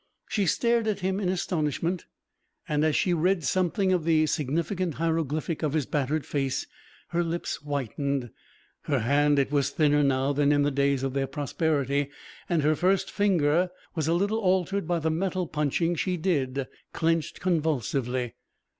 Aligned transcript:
She 0.29 0.47
stared 0.47 0.87
at 0.87 1.01
him 1.01 1.19
in 1.19 1.29
astonishment, 1.29 2.07
and 2.67 2.83
as 2.83 2.95
she 2.95 3.13
read 3.13 3.43
something 3.43 3.93
of 3.93 4.03
the 4.03 4.25
significant 4.25 4.95
hieroglyphic 4.95 5.61
of 5.61 5.73
his 5.73 5.85
battered 5.85 6.25
face, 6.25 6.65
her 7.09 7.23
lips 7.23 7.57
whitened. 7.57 8.31
Her 8.85 9.01
hand 9.01 9.37
it 9.37 9.51
was 9.51 9.69
thinner 9.69 10.01
now 10.01 10.33
than 10.33 10.51
in 10.51 10.63
the 10.63 10.71
days 10.71 11.03
of 11.03 11.13
their 11.13 11.27
prosperity, 11.27 12.09
and 12.49 12.63
her 12.63 12.75
first 12.75 13.11
finger 13.11 13.69
was 13.93 14.07
a 14.07 14.13
little 14.15 14.39
altered 14.39 14.87
by 14.87 14.97
the 14.97 15.11
metal 15.11 15.45
punching 15.45 15.93
she 15.93 16.17
did 16.17 16.67
clenched 16.93 17.39
convulsively. 17.39 18.33